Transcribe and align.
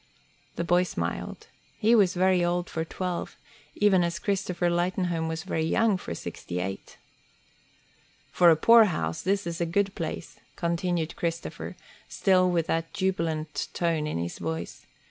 The 0.55 0.63
boy 0.63 0.81
smiled. 0.81 1.45
He 1.77 1.93
was 1.93 2.15
very 2.15 2.43
old 2.43 2.71
for 2.71 2.83
twelve, 2.83 3.37
even 3.75 4.03
as 4.03 4.17
Christopher 4.17 4.67
Lightenhome 4.67 5.27
was 5.27 5.43
very 5.43 5.61
young 5.63 5.95
for 5.95 6.15
sixty 6.15 6.59
eight. 6.59 6.97
"For 8.31 8.49
a 8.49 8.55
poorhouse 8.55 9.21
this 9.21 9.45
is 9.45 9.61
a 9.61 9.65
good 9.67 9.93
place," 9.93 10.39
continued 10.55 11.15
Christopher, 11.15 11.75
still 12.09 12.49
with 12.49 12.65
that 12.65 12.93
jubilant 12.95 13.67
tone 13.75 14.07
in 14.07 14.17
his 14.17 14.39
voice. 14.39 14.87